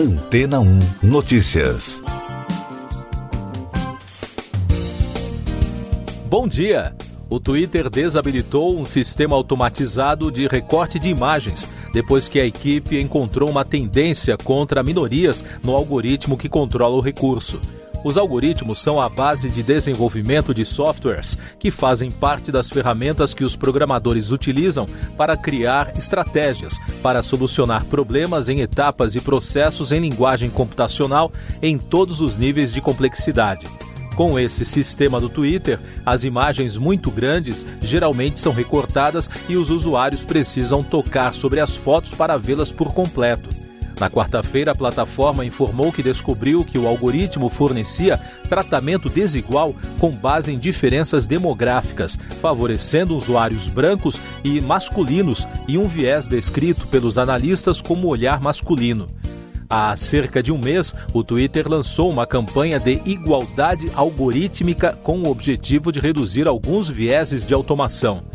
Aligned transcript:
Antena 0.00 0.60
1 0.60 0.78
Notícias. 1.02 2.02
Bom 6.24 6.48
dia! 6.48 6.96
O 7.28 7.38
Twitter 7.38 7.90
desabilitou 7.90 8.80
um 8.80 8.86
sistema 8.86 9.36
automatizado 9.36 10.32
de 10.32 10.46
recorte 10.46 10.98
de 10.98 11.10
imagens 11.10 11.68
depois 11.92 12.28
que 12.28 12.40
a 12.40 12.46
equipe 12.46 12.98
encontrou 12.98 13.50
uma 13.50 13.62
tendência 13.62 14.38
contra 14.38 14.82
minorias 14.82 15.44
no 15.62 15.76
algoritmo 15.76 16.38
que 16.38 16.48
controla 16.48 16.96
o 16.96 17.02
recurso. 17.02 17.60
Os 18.02 18.16
algoritmos 18.16 18.80
são 18.80 19.00
a 19.00 19.08
base 19.08 19.50
de 19.50 19.62
desenvolvimento 19.62 20.54
de 20.54 20.64
softwares 20.64 21.36
que 21.58 21.70
fazem 21.70 22.10
parte 22.10 22.50
das 22.50 22.70
ferramentas 22.70 23.34
que 23.34 23.44
os 23.44 23.56
programadores 23.56 24.30
utilizam 24.30 24.86
para 25.16 25.36
criar 25.36 25.92
estratégias 25.96 26.78
para 27.02 27.22
solucionar 27.22 27.84
problemas 27.84 28.48
em 28.48 28.60
etapas 28.60 29.14
e 29.14 29.20
processos 29.20 29.92
em 29.92 30.00
linguagem 30.00 30.48
computacional 30.48 31.30
em 31.60 31.76
todos 31.76 32.22
os 32.22 32.38
níveis 32.38 32.72
de 32.72 32.80
complexidade. 32.80 33.66
Com 34.16 34.38
esse 34.38 34.64
sistema 34.64 35.20
do 35.20 35.28
Twitter, 35.28 35.78
as 36.04 36.24
imagens 36.24 36.76
muito 36.76 37.10
grandes 37.10 37.64
geralmente 37.80 38.40
são 38.40 38.52
recortadas 38.52 39.28
e 39.48 39.56
os 39.56 39.70
usuários 39.70 40.24
precisam 40.24 40.82
tocar 40.82 41.34
sobre 41.34 41.60
as 41.60 41.76
fotos 41.76 42.14
para 42.14 42.36
vê-las 42.36 42.72
por 42.72 42.92
completo. 42.92 43.59
Na 44.00 44.08
quarta-feira, 44.08 44.72
a 44.72 44.74
plataforma 44.74 45.44
informou 45.44 45.92
que 45.92 46.02
descobriu 46.02 46.64
que 46.64 46.78
o 46.78 46.88
algoritmo 46.88 47.50
fornecia 47.50 48.18
tratamento 48.48 49.10
desigual 49.10 49.74
com 49.98 50.10
base 50.10 50.50
em 50.50 50.58
diferenças 50.58 51.26
demográficas, 51.26 52.18
favorecendo 52.40 53.14
usuários 53.14 53.68
brancos 53.68 54.18
e 54.42 54.58
masculinos 54.58 55.46
e 55.68 55.76
um 55.76 55.86
viés 55.86 56.26
descrito 56.26 56.86
pelos 56.86 57.18
analistas 57.18 57.82
como 57.82 58.08
olhar 58.08 58.40
masculino. 58.40 59.06
Há 59.68 59.94
cerca 59.96 60.42
de 60.42 60.50
um 60.50 60.58
mês, 60.58 60.94
o 61.12 61.22
Twitter 61.22 61.68
lançou 61.68 62.10
uma 62.10 62.26
campanha 62.26 62.80
de 62.80 63.02
igualdade 63.04 63.86
algorítmica 63.94 64.98
com 65.02 65.18
o 65.18 65.30
objetivo 65.30 65.92
de 65.92 66.00
reduzir 66.00 66.48
alguns 66.48 66.88
vieses 66.88 67.44
de 67.44 67.52
automação. 67.52 68.29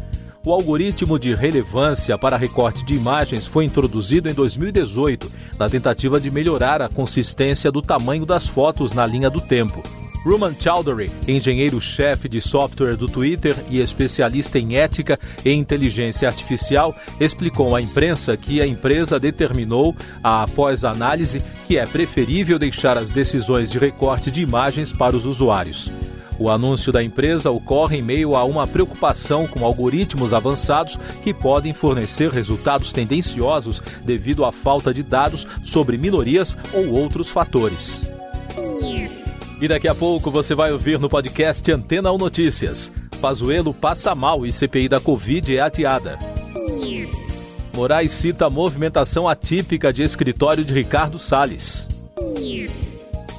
O 0.46 0.54
algoritmo 0.54 1.18
de 1.18 1.34
relevância 1.34 2.16
para 2.20 2.38
recorte 2.38 2.86
de 2.86 2.94
imagens 2.94 3.48
foi 3.48 3.66
introduzido 3.66 4.30
em 4.30 4.34
2018, 4.34 5.32
na 5.58 5.68
tentativa 5.68 6.20
de 6.20 6.30
melhorar 6.30 6.84
a 6.84 6.88
consistência 6.88 7.72
do 7.72 7.82
tamanho 7.82 8.28
das 8.28 8.48
fotos 8.48 8.92
na 8.92 9.08
linha 9.08 9.28
do 9.28 9.42
tempo. 9.42 9.82
Ruman 10.24 10.54
Chowdhury, 10.60 11.12
engenheiro-chefe 11.28 12.30
de 12.30 12.40
software 12.40 12.96
do 12.96 13.08
Twitter 13.08 13.56
e 13.72 13.80
especialista 13.80 14.60
em 14.60 14.76
ética 14.76 15.20
e 15.44 15.52
inteligência 15.52 16.28
artificial, 16.28 16.96
explicou 17.20 17.76
à 17.76 17.82
imprensa 17.82 18.38
que 18.38 18.62
a 18.62 18.68
empresa 18.68 19.20
determinou, 19.20 19.96
após 20.24 20.84
análise, 20.84 21.42
que 21.66 21.76
é 21.76 21.88
preferível 21.88 22.60
deixar 22.60 23.00
as 23.00 23.10
decisões 23.10 23.72
de 23.72 23.80
recorte 23.80 24.30
de 24.30 24.44
imagens 24.44 24.94
para 24.94 25.18
os 25.18 25.26
usuários. 25.26 25.92
O 26.38 26.50
anúncio 26.50 26.92
da 26.92 27.02
empresa 27.02 27.50
ocorre 27.50 27.98
em 27.98 28.02
meio 28.02 28.36
a 28.36 28.44
uma 28.44 28.68
preocupação 28.68 29.48
com 29.48 29.64
algoritmos 29.64 30.34
avançados 30.34 30.98
que 31.24 31.34
podem 31.34 31.74
fornecer 31.74 32.30
resultados 32.30 32.92
tendenciosos 32.92 33.82
devido 34.04 34.44
à 34.44 34.52
falta 34.52 34.94
de 34.94 35.02
dados 35.02 35.48
sobre 35.64 35.98
minorias 35.98 36.58
ou 36.74 36.92
outros 36.92 37.30
fatores. 37.30 38.10
E 39.62 39.68
daqui 39.68 39.88
a 39.88 39.96
pouco 39.96 40.30
você 40.30 40.54
vai 40.54 40.72
ouvir 40.72 41.00
no 41.00 41.10
podcast 41.10 41.72
Antena 41.72 42.12
1 42.12 42.18
Notícias. 42.18 42.92
Pazuelo 43.22 43.74
passa 43.74 44.14
mal 44.14 44.46
e 44.46 44.52
CPI 44.52 44.90
da 44.90 45.00
Covid 45.00 45.56
é 45.56 45.62
adiada. 45.62 46.20
Moraes 47.74 48.12
cita 48.12 48.46
a 48.46 48.50
movimentação 48.50 49.28
atípica 49.28 49.92
de 49.92 50.04
escritório 50.04 50.64
de 50.64 50.74
Ricardo 50.74 51.18
Salles. 51.18 51.95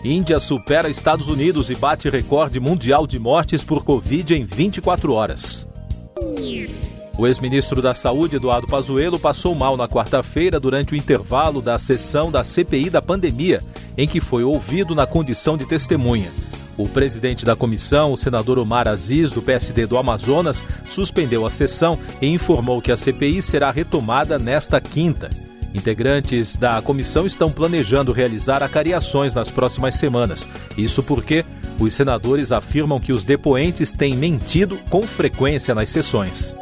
Índia 0.07 0.39
supera 0.39 0.89
Estados 0.89 1.27
Unidos 1.27 1.69
e 1.69 1.75
bate 1.75 2.09
recorde 2.09 2.61
mundial 2.61 3.07
de 3.07 3.19
mortes 3.19 3.65
por 3.65 3.83
Covid 3.83 4.35
em 4.35 4.45
24 4.45 5.13
horas. 5.13 5.67
O 7.19 7.27
ex-ministro 7.27 7.83
da 7.83 7.93
Saúde, 7.93 8.37
Eduardo 8.37 8.69
Pazuello, 8.69 9.19
passou 9.19 9.55
mal 9.55 9.77
na 9.77 9.89
quarta-feira 9.89 10.61
durante 10.61 10.93
o 10.93 10.97
intervalo 10.97 11.61
da 11.61 11.77
sessão 11.79 12.31
da 12.31 12.45
CPI 12.45 12.89
da 12.89 13.03
pandemia, 13.03 13.65
em 13.97 14.07
que 14.07 14.21
foi 14.21 14.45
ouvido 14.45 14.95
na 14.95 15.07
condição 15.07 15.57
de 15.57 15.67
testemunha. 15.67 16.31
O 16.77 16.87
presidente 16.87 17.45
da 17.45 17.57
comissão, 17.57 18.13
o 18.13 18.17
senador 18.17 18.59
Omar 18.59 18.87
Aziz, 18.87 19.31
do 19.31 19.43
PSD 19.43 19.87
do 19.87 19.97
Amazonas, 19.97 20.63
suspendeu 20.89 21.47
a 21.47 21.51
sessão 21.51 21.99
e 22.21 22.29
informou 22.29 22.81
que 22.83 22.93
a 22.93 22.97
CPI 22.97 23.41
será 23.43 23.71
retomada 23.71 24.39
nesta 24.39 24.81
quinta. 24.81 25.46
Integrantes 25.77 26.57
da 26.57 26.81
comissão 26.81 27.27
estão 27.27 27.53
planejando 27.53 28.11
realizar 28.11 28.63
acariações 28.63 29.35
nas 29.35 29.51
próximas 29.51 29.95
semanas. 29.95 30.49
Isso 30.77 31.03
porque 31.03 31.45
os 31.79 31.93
senadores 31.93 32.51
afirmam 32.51 32.99
que 32.99 33.13
os 33.13 33.25
depoentes 33.25 33.93
têm 33.93 34.17
mentido 34.17 34.79
com 34.89 35.03
frequência 35.03 35.75
nas 35.75 35.91
sessões. 35.91 36.57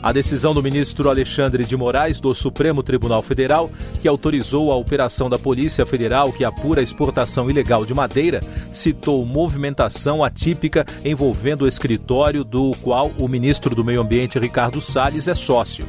A 0.00 0.12
decisão 0.12 0.54
do 0.54 0.62
ministro 0.62 1.08
Alexandre 1.08 1.64
de 1.64 1.76
Moraes 1.76 2.20
do 2.20 2.32
Supremo 2.32 2.82
Tribunal 2.82 3.22
Federal, 3.22 3.68
que 4.00 4.06
autorizou 4.06 4.70
a 4.70 4.76
operação 4.76 5.28
da 5.28 5.38
Polícia 5.38 5.84
Federal 5.84 6.32
que 6.32 6.44
apura 6.44 6.80
a 6.80 6.84
exportação 6.84 7.50
ilegal 7.50 7.84
de 7.84 7.94
madeira, 7.94 8.40
citou 8.70 9.24
movimentação 9.26 10.22
atípica 10.22 10.86
envolvendo 11.04 11.62
o 11.62 11.68
escritório 11.68 12.44
do 12.44 12.70
qual 12.82 13.10
o 13.18 13.26
ministro 13.26 13.74
do 13.74 13.82
Meio 13.82 14.02
Ambiente 14.02 14.38
Ricardo 14.38 14.80
Salles 14.80 15.26
é 15.26 15.34
sócio. 15.34 15.84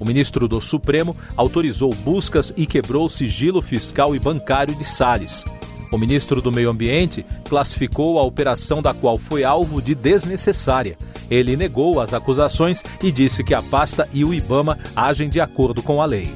O 0.00 0.04
ministro 0.04 0.46
do 0.46 0.60
Supremo 0.60 1.16
autorizou 1.36 1.90
buscas 1.90 2.52
e 2.56 2.66
quebrou 2.66 3.06
o 3.06 3.08
sigilo 3.08 3.60
fiscal 3.60 4.14
e 4.14 4.18
bancário 4.18 4.74
de 4.74 4.84
Salles. 4.84 5.44
O 5.90 5.98
ministro 5.98 6.42
do 6.42 6.52
Meio 6.52 6.70
Ambiente 6.70 7.24
classificou 7.48 8.18
a 8.18 8.22
operação 8.22 8.82
da 8.82 8.92
qual 8.92 9.18
foi 9.18 9.42
alvo 9.42 9.80
de 9.80 9.94
desnecessária. 9.94 10.96
Ele 11.30 11.56
negou 11.56 12.00
as 12.00 12.12
acusações 12.12 12.84
e 13.02 13.10
disse 13.10 13.42
que 13.42 13.54
a 13.54 13.62
pasta 13.62 14.08
e 14.12 14.24
o 14.24 14.32
Ibama 14.32 14.78
agem 14.94 15.28
de 15.28 15.40
acordo 15.40 15.82
com 15.82 16.00
a 16.00 16.04
lei. 16.04 16.30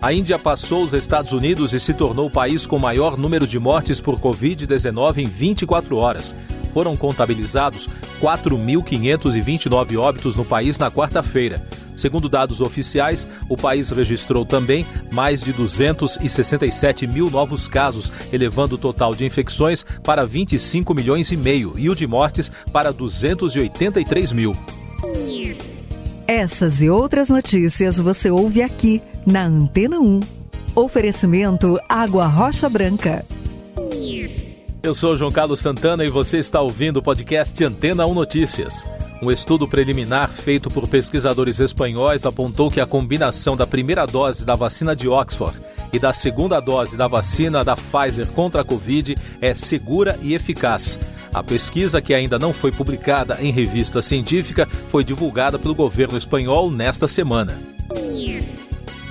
A 0.00 0.12
Índia 0.12 0.38
passou 0.38 0.82
os 0.84 0.92
Estados 0.92 1.32
Unidos 1.32 1.72
e 1.72 1.80
se 1.80 1.94
tornou 1.94 2.26
o 2.26 2.30
país 2.30 2.66
com 2.66 2.78
maior 2.78 3.16
número 3.16 3.46
de 3.46 3.58
mortes 3.58 4.00
por 4.00 4.20
Covid-19 4.20 5.18
em 5.18 5.24
24 5.24 5.96
horas. 5.96 6.34
Foram 6.72 6.94
contabilizados 6.96 7.88
4.529 8.20 9.98
óbitos 9.98 10.36
no 10.36 10.44
país 10.44 10.78
na 10.78 10.90
quarta-feira. 10.90 11.62
Segundo 11.96 12.28
dados 12.28 12.60
oficiais, 12.60 13.26
o 13.48 13.56
país 13.56 13.90
registrou 13.90 14.44
também 14.44 14.86
mais 15.10 15.40
de 15.40 15.52
267 15.52 17.06
mil 17.06 17.30
novos 17.30 17.66
casos, 17.66 18.12
elevando 18.32 18.74
o 18.74 18.78
total 18.78 19.14
de 19.14 19.24
infecções 19.24 19.84
para 20.04 20.26
25 20.26 20.94
milhões 20.94 21.32
e 21.32 21.36
meio 21.36 21.74
e 21.76 21.88
o 21.88 21.94
de 21.94 22.06
mortes 22.06 22.52
para 22.70 22.92
283 22.92 24.32
mil. 24.32 24.56
Essas 26.28 26.82
e 26.82 26.90
outras 26.90 27.28
notícias 27.28 27.98
você 27.98 28.30
ouve 28.30 28.60
aqui 28.60 29.00
na 29.24 29.44
Antena 29.44 29.98
1. 29.98 30.20
Oferecimento 30.74 31.78
Água 31.88 32.26
Rocha 32.26 32.68
Branca. 32.68 33.24
Eu 34.82 34.94
sou 34.94 35.16
João 35.16 35.32
Carlos 35.32 35.60
Santana 35.60 36.04
e 36.04 36.08
você 36.08 36.38
está 36.38 36.60
ouvindo 36.60 36.98
o 36.98 37.02
podcast 37.02 37.64
Antena 37.64 38.06
1 38.06 38.14
Notícias. 38.14 38.86
Um 39.22 39.30
estudo 39.30 39.66
preliminar 39.66 40.28
feito 40.28 40.68
por 40.68 40.86
pesquisadores 40.86 41.58
espanhóis 41.58 42.26
apontou 42.26 42.70
que 42.70 42.80
a 42.80 42.86
combinação 42.86 43.56
da 43.56 43.66
primeira 43.66 44.04
dose 44.04 44.44
da 44.44 44.54
vacina 44.54 44.94
de 44.94 45.08
Oxford 45.08 45.58
e 45.90 45.98
da 45.98 46.12
segunda 46.12 46.60
dose 46.60 46.98
da 46.98 47.08
vacina 47.08 47.64
da 47.64 47.74
Pfizer 47.74 48.26
contra 48.28 48.60
a 48.60 48.64
Covid 48.64 49.16
é 49.40 49.54
segura 49.54 50.18
e 50.20 50.34
eficaz. 50.34 50.98
A 51.32 51.42
pesquisa, 51.42 52.00
que 52.00 52.12
ainda 52.12 52.38
não 52.38 52.52
foi 52.52 52.70
publicada 52.70 53.38
em 53.40 53.50
revista 53.50 54.02
científica, 54.02 54.66
foi 54.90 55.02
divulgada 55.02 55.58
pelo 55.58 55.74
governo 55.74 56.18
espanhol 56.18 56.70
nesta 56.70 57.08
semana. 57.08 57.58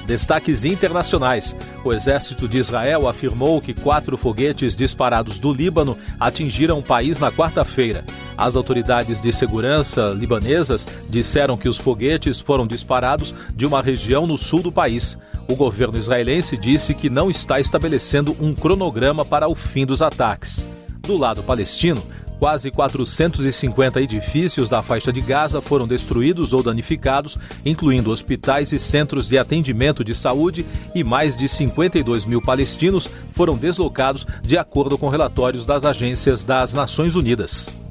Destaques 0.05 0.65
internacionais. 0.65 1.55
O 1.83 1.91
exército 1.91 2.47
de 2.47 2.59
Israel 2.59 3.07
afirmou 3.07 3.59
que 3.59 3.73
quatro 3.73 4.15
foguetes 4.15 4.75
disparados 4.75 5.39
do 5.39 5.51
Líbano 5.51 5.97
atingiram 6.19 6.77
o 6.77 6.83
país 6.83 7.19
na 7.19 7.31
quarta-feira. 7.31 8.03
As 8.37 8.55
autoridades 8.55 9.21
de 9.21 9.31
segurança 9.31 10.13
libanesas 10.15 10.85
disseram 11.09 11.57
que 11.57 11.69
os 11.69 11.77
foguetes 11.77 12.39
foram 12.39 12.67
disparados 12.67 13.33
de 13.55 13.65
uma 13.65 13.81
região 13.81 14.27
no 14.27 14.37
sul 14.37 14.61
do 14.61 14.71
país. 14.71 15.17
O 15.49 15.55
governo 15.55 15.97
israelense 15.97 16.57
disse 16.57 16.93
que 16.93 17.09
não 17.09 17.29
está 17.29 17.59
estabelecendo 17.59 18.35
um 18.39 18.53
cronograma 18.53 19.23
para 19.23 19.47
o 19.47 19.55
fim 19.55 19.85
dos 19.85 20.01
ataques. 20.01 20.63
Do 21.01 21.17
lado 21.17 21.43
palestino, 21.43 22.01
Quase 22.39 22.69
450 22.69 24.01
edifícios 24.01 24.67
da 24.67 24.81
faixa 24.81 25.11
de 25.11 25.21
Gaza 25.21 25.61
foram 25.61 25.87
destruídos 25.87 26.51
ou 26.51 26.61
danificados, 26.61 27.37
incluindo 27.65 28.11
hospitais 28.11 28.73
e 28.73 28.79
centros 28.79 29.29
de 29.29 29.37
atendimento 29.37 30.03
de 30.03 30.13
saúde, 30.13 30.65
e 30.93 31.03
mais 31.03 31.37
de 31.37 31.47
52 31.47 32.25
mil 32.25 32.41
palestinos 32.41 33.09
foram 33.33 33.55
deslocados, 33.55 34.27
de 34.41 34.57
acordo 34.57 34.97
com 34.97 35.07
relatórios 35.07 35.65
das 35.65 35.85
agências 35.85 36.43
das 36.43 36.73
Nações 36.73 37.15
Unidas. 37.15 37.84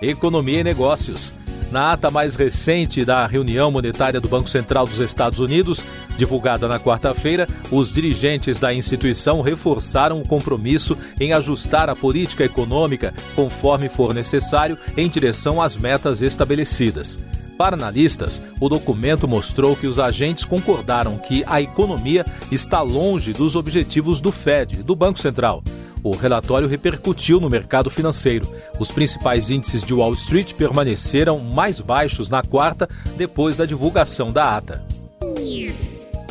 Economia 0.00 0.60
e 0.60 0.64
Negócios. 0.64 1.34
Na 1.70 1.92
ata 1.92 2.10
mais 2.10 2.36
recente 2.36 3.04
da 3.04 3.26
reunião 3.26 3.70
monetária 3.70 4.20
do 4.20 4.28
Banco 4.28 4.48
Central 4.48 4.86
dos 4.86 5.00
Estados 5.00 5.40
Unidos, 5.40 5.82
divulgada 6.16 6.68
na 6.68 6.78
quarta-feira, 6.78 7.48
os 7.72 7.92
dirigentes 7.92 8.60
da 8.60 8.72
instituição 8.72 9.40
reforçaram 9.40 10.20
o 10.20 10.26
compromisso 10.26 10.96
em 11.18 11.32
ajustar 11.32 11.90
a 11.90 11.96
política 11.96 12.44
econômica 12.44 13.12
conforme 13.34 13.88
for 13.88 14.14
necessário 14.14 14.78
em 14.96 15.08
direção 15.08 15.60
às 15.60 15.76
metas 15.76 16.22
estabelecidas. 16.22 17.18
Para 17.58 17.74
analistas, 17.74 18.40
o 18.60 18.68
documento 18.68 19.26
mostrou 19.26 19.74
que 19.74 19.86
os 19.86 19.98
agentes 19.98 20.44
concordaram 20.44 21.16
que 21.16 21.42
a 21.46 21.60
economia 21.60 22.24
está 22.52 22.82
longe 22.82 23.32
dos 23.32 23.56
objetivos 23.56 24.20
do 24.20 24.30
Fed, 24.30 24.82
do 24.82 24.94
Banco 24.94 25.18
Central. 25.18 25.64
O 26.02 26.14
relatório 26.14 26.68
repercutiu 26.68 27.40
no 27.40 27.50
mercado 27.50 27.90
financeiro. 27.90 28.48
Os 28.78 28.92
principais 28.92 29.50
índices 29.50 29.82
de 29.82 29.92
Wall 29.92 30.12
Street 30.12 30.54
permaneceram 30.54 31.38
mais 31.38 31.80
baixos 31.80 32.30
na 32.30 32.42
quarta, 32.42 32.88
depois 33.16 33.56
da 33.56 33.66
divulgação 33.66 34.32
da 34.32 34.56
ata. 34.56 34.84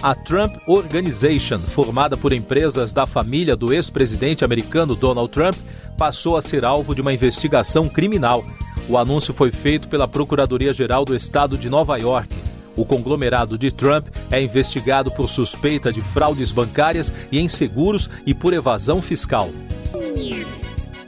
A 0.01 0.13
Trump 0.15 0.55
Organization, 0.67 1.59
formada 1.59 2.15
por 2.15 2.31
empresas 2.31 2.93
da 2.93 3.05
família 3.05 3.55
do 3.55 3.73
ex-presidente 3.73 4.45
americano 4.45 4.95
Donald 4.95 5.31
Trump, 5.31 5.55
passou 5.97 6.37
a 6.37 6.41
ser 6.41 6.63
alvo 6.63 6.93
de 6.93 7.01
uma 7.01 7.13
investigação 7.13 7.89
criminal 7.89 8.43
o 8.87 8.97
anúncio 8.99 9.33
foi 9.33 9.51
feito 9.51 9.87
pela 9.87 10.07
Procuradoria-Geral 10.07 11.05
do 11.05 11.15
Estado 11.15 11.57
de 11.57 11.69
Nova 11.69 11.97
York. 11.97 12.29
O 12.75 12.85
conglomerado 12.85 13.57
de 13.57 13.71
Trump 13.71 14.07
é 14.29 14.41
investigado 14.41 15.09
por 15.11 15.29
suspeita 15.29 15.91
de 15.91 16.01
fraudes 16.01 16.51
bancárias 16.51 17.13
e 17.31 17.39
em 17.39 17.47
seguros 17.47 18.09
e 18.25 18.33
por 18.33 18.53
evasão 18.53 19.01
fiscal. 19.01 19.49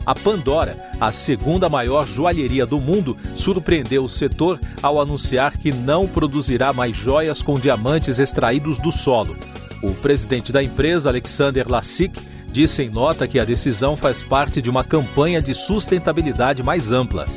A 0.06 0.16
Pandora, 0.16 0.78
a 1.02 1.12
segunda 1.12 1.68
maior 1.68 2.08
joalheria 2.08 2.66
do 2.66 2.80
mundo, 2.80 3.18
surpreendeu 3.36 4.06
o 4.06 4.10
setor 4.10 4.58
ao 4.82 5.02
anunciar 5.02 5.58
que 5.58 5.70
não 5.70 6.08
produzirá 6.08 6.72
mais 6.72 6.96
joias 6.96 7.42
com 7.42 7.56
diamantes 7.56 8.18
extraídos 8.18 8.80
do 8.80 8.90
solo. 8.90 9.36
O 9.84 9.94
presidente 9.96 10.52
da 10.52 10.64
empresa, 10.64 11.10
Alexander 11.10 11.70
Lassik, 11.70 12.22
disse 12.50 12.84
em 12.84 12.90
nota 12.90 13.28
que 13.28 13.38
a 13.38 13.44
decisão 13.44 13.98
faz 13.98 14.24
parte 14.24 14.62
de 14.62 14.70
uma 14.70 14.84
campanha 14.84 15.42
de 15.42 15.54
sustentabilidade 15.54 16.64
mais 16.64 16.94
ampla. 16.94 17.28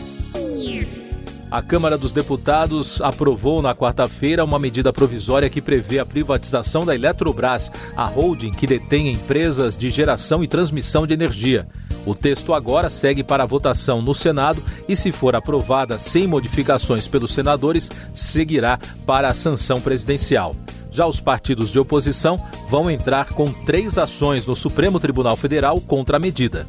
A 1.51 1.61
Câmara 1.61 1.99
dos 1.99 2.13
Deputados 2.13 3.01
aprovou 3.01 3.61
na 3.61 3.75
quarta-feira 3.75 4.45
uma 4.45 4.57
medida 4.57 4.93
provisória 4.93 5.51
que 5.51 5.61
prevê 5.61 5.99
a 5.99 6.07
privatização 6.07 6.85
da 6.85 6.95
Eletrobras, 6.95 7.73
a 7.97 8.05
holding 8.05 8.53
que 8.53 8.69
detém 8.69 9.11
empresas 9.11 9.77
de 9.77 9.91
geração 9.91 10.45
e 10.45 10.47
transmissão 10.47 11.09
de 11.09 11.13
energia. 11.13 11.67
O 12.07 12.15
texto 12.15 12.55
agora 12.55 12.89
segue 12.89 13.25
para 13.25 13.45
votação 13.45 14.01
no 14.01 14.15
Senado 14.15 14.63
e, 14.89 14.95
se 14.95 15.11
for 15.11 15.35
aprovada 15.35 15.99
sem 15.99 16.25
modificações 16.25 17.09
pelos 17.09 17.35
senadores, 17.35 17.91
seguirá 18.15 18.79
para 19.05 19.29
a 19.29 19.35
sanção 19.35 19.81
presidencial. 19.81 20.55
Já 20.93 21.05
os 21.05 21.19
partidos 21.19 21.73
de 21.73 21.81
oposição 21.81 22.41
vão 22.69 22.89
entrar 22.89 23.31
com 23.31 23.47
três 23.47 23.99
ações 23.99 24.47
no 24.47 24.55
Supremo 24.55 25.01
Tribunal 25.01 25.37
Federal 25.37 25.81
contra 25.81 26.17
a 26.17 26.21
medida. 26.21 26.65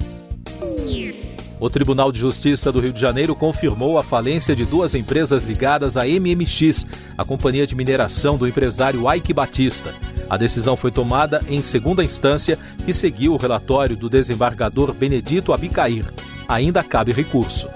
O 1.62 1.70
Tribunal 1.70 2.12
de 2.12 2.20
Justiça 2.20 2.72
do 2.72 2.80
Rio 2.80 2.92
de 2.92 3.00
Janeiro 3.00 3.36
confirmou 3.36 4.00
a 4.00 4.04
falência 4.04 4.56
de 4.56 4.66
duas 4.66 4.96
empresas 4.96 5.44
ligadas 5.44 5.96
à 5.96 6.06
MMX, 6.06 6.88
a 7.16 7.24
companhia 7.24 7.68
de 7.68 7.76
mineração 7.76 8.36
do 8.36 8.48
empresário 8.48 9.04
Ike 9.14 9.32
Batista. 9.32 9.94
A 10.28 10.38
decisão 10.38 10.76
foi 10.76 10.90
tomada 10.90 11.40
em 11.48 11.62
segunda 11.62 12.04
instância, 12.04 12.58
que 12.84 12.92
seguiu 12.92 13.36
o 13.36 13.38
relatório 13.38 13.96
do 13.96 14.10
desembargador 14.10 14.92
Benedito 14.92 15.54
Abicair. 15.54 16.12
Ainda 16.48 16.84
cabe 16.84 17.12
recurso. 17.12 17.70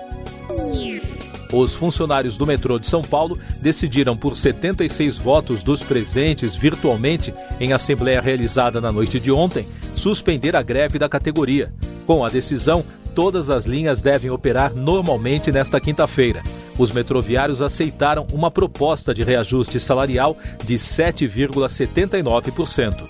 Os 1.54 1.76
funcionários 1.76 2.40
do 2.40 2.48
metrô 2.48 2.80
de 2.80 2.88
São 2.88 3.04
Paulo 3.04 3.38
decidiram, 3.62 4.18
por 4.18 4.36
76 4.36 5.20
votos 5.20 5.64
dos 5.64 5.84
presentes 5.84 6.56
virtualmente 6.56 7.32
em 7.60 7.72
assembleia 7.72 8.20
realizada 8.20 8.82
na 8.82 8.92
noite 8.92 9.20
de 9.20 9.32
ontem, 9.32 9.68
suspender 9.94 10.56
a 10.56 10.64
greve 10.64 10.98
da 10.98 11.08
categoria. 11.08 11.72
Com 12.08 12.26
a 12.26 12.30
decisão, 12.30 12.84
todas 13.16 13.50
as 13.50 13.66
linhas 13.66 14.04
devem 14.04 14.30
operar 14.30 14.76
normalmente 14.76 15.52
nesta 15.52 15.80
quinta-feira. 15.80 16.44
Os 16.78 16.92
metroviários 16.92 17.62
aceitaram 17.62 18.28
uma 18.34 18.52
proposta 18.52 19.14
de 19.14 19.24
reajuste 19.24 19.80
salarial 19.80 20.36
de 20.66 20.76
7,79%. 20.76 23.08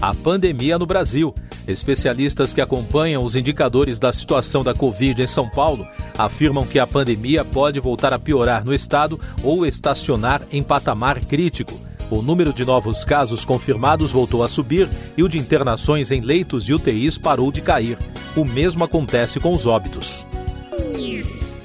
A 0.00 0.14
pandemia 0.14 0.78
no 0.78 0.84
Brasil. 0.84 1.34
Especialistas 1.66 2.52
que 2.52 2.60
acompanham 2.60 3.24
os 3.24 3.34
indicadores 3.36 3.98
da 4.00 4.12
situação 4.12 4.62
da 4.64 4.74
Covid 4.74 5.22
em 5.22 5.28
São 5.28 5.48
Paulo 5.48 5.86
afirmam 6.18 6.66
que 6.66 6.78
a 6.78 6.86
pandemia 6.86 7.42
pode 7.44 7.80
voltar 7.80 8.12
a 8.12 8.18
piorar 8.18 8.62
no 8.64 8.74
estado 8.74 9.18
ou 9.44 9.64
estacionar 9.64 10.42
em 10.50 10.62
patamar 10.62 11.18
crítico. 11.20 11.80
O 12.10 12.20
número 12.20 12.52
de 12.52 12.64
novos 12.64 13.04
casos 13.04 13.44
confirmados 13.44 14.10
voltou 14.10 14.42
a 14.42 14.48
subir 14.48 14.88
e 15.16 15.22
o 15.22 15.28
de 15.28 15.38
internações 15.38 16.10
em 16.10 16.20
leitos 16.20 16.64
de 16.64 16.74
UTIs 16.74 17.16
parou 17.16 17.52
de 17.52 17.62
cair. 17.62 17.96
O 18.34 18.44
mesmo 18.44 18.82
acontece 18.82 19.38
com 19.38 19.52
os 19.52 19.66
óbitos. 19.66 20.26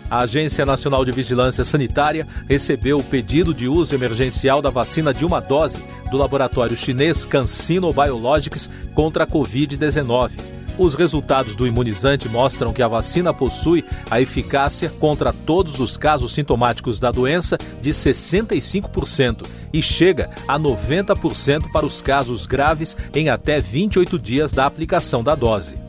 A 0.10 0.20
Agência 0.20 0.66
Nacional 0.66 1.04
de 1.04 1.12
Vigilância 1.12 1.64
Sanitária 1.66 2.28
recebeu 2.48 2.98
o 2.98 3.04
pedido 3.04 3.54
de 3.54 3.68
uso 3.68 3.94
emergencial 3.94 4.62
da 4.62 4.70
vacina 4.70 5.14
de 5.14 5.26
uma 5.26 5.40
dose 5.40 5.82
do 6.10 6.18
laboratório 6.18 6.78
chinês 6.78 7.26
CanSino 7.26 7.92
Biologics 7.92 8.70
contra 8.94 9.24
a 9.26 9.28
Covid-19. 9.28 10.32
Os 10.78 10.94
resultados 10.94 11.56
do 11.56 11.66
imunizante 11.66 12.30
mostram 12.30 12.72
que 12.72 12.84
a 12.84 12.88
vacina 12.88 13.34
possui 13.34 13.84
a 14.12 14.22
eficácia 14.22 14.90
contra 14.90 15.34
todos 15.34 15.80
os 15.80 15.98
casos 15.98 16.34
sintomáticos 16.34 17.00
da 17.00 17.12
doença 17.12 17.58
de 17.82 17.90
65% 17.90 19.48
e 19.74 19.82
chega 19.82 20.30
a 20.48 20.60
90% 20.60 21.72
para 21.72 21.86
os 21.86 22.02
casos 22.02 22.46
graves 22.46 22.96
em 23.16 23.30
até 23.30 23.60
28 23.60 24.20
dias 24.20 24.52
da 24.52 24.66
aplicação 24.66 25.24
da 25.24 25.34
dose. 25.34 25.87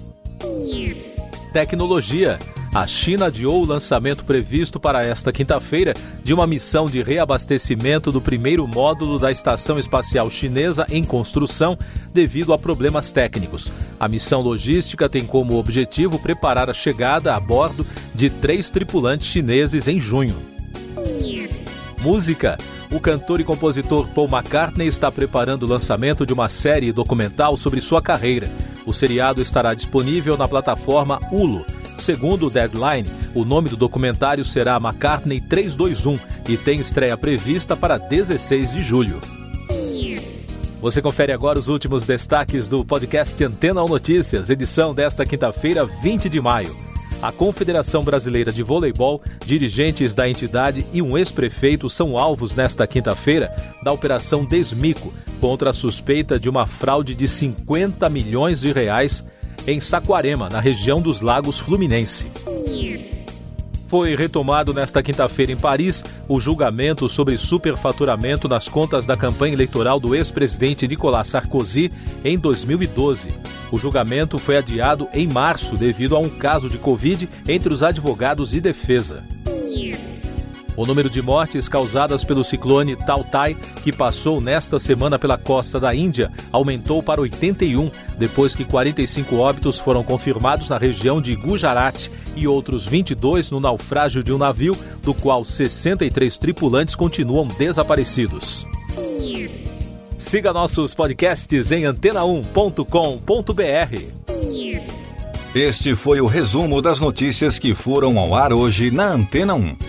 Tecnologia. 1.54 2.38
A 2.74 2.86
China 2.86 3.26
adiou 3.26 3.64
o 3.64 3.66
lançamento 3.66 4.24
previsto 4.24 4.80
para 4.80 5.04
esta 5.04 5.32
quinta-feira 5.32 5.94
de 6.24 6.34
uma 6.34 6.46
missão 6.46 6.86
de 6.86 7.02
reabastecimento 7.02 8.12
do 8.12 8.22
primeiro 8.22 8.68
módulo 8.68 9.18
da 9.18 9.32
Estação 9.32 9.80
Espacial 9.80 10.30
Chinesa 10.30 10.86
em 10.88 11.04
construção 11.04 11.76
devido 12.14 12.54
a 12.54 12.60
problemas 12.60 13.12
técnicos. 13.12 13.72
A 14.00 14.08
missão 14.08 14.42
logística 14.42 15.10
tem 15.10 15.26
como 15.26 15.58
objetivo 15.58 16.20
preparar 16.20 16.70
a 16.70 16.74
chegada 16.74 17.34
a 17.34 17.40
bordo 17.40 17.86
de 18.14 18.30
três 18.30 18.70
tripulantes 18.70 19.28
chineses 19.28 19.88
em 19.88 20.00
junho. 20.00 20.36
Música. 22.00 22.56
O 22.92 23.00
cantor 23.00 23.40
e 23.40 23.44
compositor 23.44 24.08
Paul 24.10 24.28
McCartney 24.28 24.88
está 24.88 25.12
preparando 25.12 25.64
o 25.64 25.68
lançamento 25.68 26.24
de 26.24 26.34
uma 26.34 26.50
série 26.50 26.92
documental 26.92 27.58
sobre 27.58 27.82
sua 27.82 28.02
carreira. 28.02 28.50
O 28.86 28.94
seriado 28.94 29.42
estará 29.42 29.74
disponível 29.74 30.38
na 30.38 30.48
plataforma 30.48 31.20
Hulu. 31.32 31.66
Segundo 32.00 32.48
o 32.48 32.50
Deadline, 32.50 33.10
o 33.36 33.44
nome 33.44 33.70
do 33.70 33.76
documentário 33.76 34.46
será 34.46 34.78
McCartney 34.78 35.42
321 35.42 36.18
e 36.48 36.58
tem 36.58 36.80
estreia 36.80 37.18
prevista 37.18 37.76
para 37.76 37.98
16 37.98 38.72
de 38.72 38.82
julho. 38.82 39.20
Você 40.82 41.02
confere 41.02 41.34
agora 41.34 41.60
os 41.60 41.68
últimos 41.68 42.06
destaques 42.06 42.70
do 42.70 42.86
podcast 42.86 43.44
Antena 43.44 43.84
1 43.84 43.88
Notícias, 43.88 44.50
edição 44.50 44.96
desta 44.96 45.26
quinta-feira, 45.26 45.86
20 45.86 46.30
de 46.30 46.40
maio. 46.40 46.74
A 47.22 47.34
Confederação 47.34 48.02
Brasileira 48.02 48.50
de 48.50 48.64
Voleibol, 48.64 49.22
dirigentes 49.46 50.16
da 50.16 50.30
entidade 50.30 50.86
e 50.94 51.02
um 51.02 51.18
ex-prefeito 51.18 51.90
são 51.90 52.18
alvos 52.18 52.56
nesta 52.56 52.88
quinta-feira 52.88 53.54
da 53.84 53.92
Operação 53.92 54.46
Desmico, 54.46 55.14
contra 55.42 55.72
a 55.72 55.74
suspeita 55.74 56.40
de 56.40 56.48
uma 56.48 56.66
fraude 56.66 57.14
de 57.14 57.28
50 57.28 58.08
milhões 58.08 58.62
de 58.62 58.72
reais 58.72 59.22
em 59.70 59.80
Saquarema, 59.80 60.50
na 60.50 60.60
região 60.60 61.00
dos 61.00 61.22
Lagos 61.22 61.60
Fluminense. 61.60 62.26
Foi 63.88 64.16
retomado 64.16 64.74
nesta 64.74 65.02
quinta-feira 65.02 65.52
em 65.52 65.58
Paris 65.58 66.04
o 66.28 66.40
julgamento 66.40 67.08
sobre 67.08 67.38
superfaturamento 67.38 68.48
nas 68.48 68.68
contas 68.68 69.06
da 69.06 69.16
campanha 69.16 69.54
eleitoral 69.54 70.00
do 70.00 70.16
ex-presidente 70.16 70.88
Nicolas 70.88 71.28
Sarkozy 71.28 71.92
em 72.24 72.38
2012. 72.38 73.30
O 73.72 73.78
julgamento 73.78 74.40
foi 74.40 74.58
adiado 74.58 75.08
em 75.14 75.28
março 75.28 75.76
devido 75.76 76.16
a 76.16 76.20
um 76.20 76.30
caso 76.30 76.68
de 76.68 76.78
Covid 76.78 77.30
entre 77.48 77.72
os 77.72 77.84
advogados 77.84 78.52
de 78.52 78.62
defesa. 78.62 79.24
O 80.80 80.86
número 80.86 81.10
de 81.10 81.22
mortes 81.22 81.68
causadas 81.68 82.24
pelo 82.24 82.42
ciclone 82.42 82.96
Tautai, 82.96 83.54
que 83.84 83.92
passou 83.92 84.40
nesta 84.40 84.80
semana 84.80 85.20
pela 85.20 85.38
costa 85.38 85.78
da 85.78 85.94
Índia, 85.94 86.32
aumentou 86.54 87.04
para 87.04 87.20
81, 87.20 87.92
depois 88.18 88.56
que 88.56 88.64
45 88.64 89.36
óbitos 89.36 89.78
foram 89.78 90.06
confirmados 90.06 90.70
na 90.70 90.78
região 90.78 91.22
de 91.22 91.36
Gujarat 91.36 92.08
e 92.34 92.48
outros 92.48 92.86
22 92.86 93.52
no 93.52 93.60
naufrágio 93.60 94.24
de 94.24 94.32
um 94.32 94.38
navio, 94.38 94.74
do 95.04 95.14
qual 95.14 95.44
63 95.44 96.38
tripulantes 96.38 96.96
continuam 96.96 97.46
desaparecidos. 97.46 98.66
Siga 100.16 100.54
nossos 100.54 100.94
podcasts 100.94 101.74
em 101.74 101.84
antena1.com.br. 101.84 102.80
Este 105.54 105.94
foi 105.94 106.22
o 106.22 106.26
resumo 106.26 106.82
das 106.82 107.02
notícias 107.02 107.60
que 107.60 107.76
foram 107.76 108.18
ao 108.18 108.34
ar 108.34 108.54
hoje 108.54 108.90
na 108.90 109.10
Antena 109.10 109.56
1. 109.56 109.89